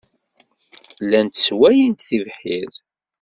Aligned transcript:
Llant 1.03 1.35
sswayent 1.41 2.05
tibḥirt. 2.07 2.75